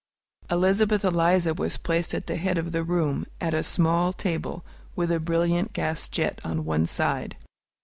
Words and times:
Elizabeth 0.49 1.03
Eliza 1.05 1.53
was 1.53 1.77
placed 1.77 2.15
at 2.15 2.25
the 2.25 2.37
head 2.37 2.57
of 2.57 2.71
the 2.71 2.83
room, 2.83 3.27
at 3.39 3.53
a 3.53 3.61
small 3.63 4.11
table, 4.11 4.65
with 4.95 5.11
a 5.11 5.19
brilliant 5.19 5.73
gas 5.73 6.07
jet 6.07 6.41
on 6.43 6.65
one 6.65 6.87
side. 6.87 7.35